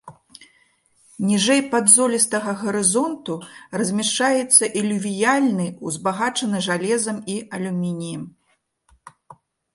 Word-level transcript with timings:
Ніжэй 1.29 1.59
падзолістага 1.73 2.51
гарызонту 2.61 3.35
размяшчаецца 3.81 4.63
ілювіяльны, 4.83 5.67
узбагачаны 5.91 6.57
жалезам 6.71 7.17
і 7.37 7.39
алюмініем. 7.59 8.23